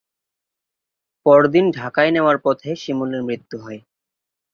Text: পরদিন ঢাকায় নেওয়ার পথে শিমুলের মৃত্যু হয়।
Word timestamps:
পরদিন 1.25 1.65
ঢাকায় 1.71 2.11
নেওয়ার 2.11 2.37
পথে 2.37 2.69
শিমুলের 2.75 3.21
মৃত্যু 3.23 3.57
হয়। 3.57 3.79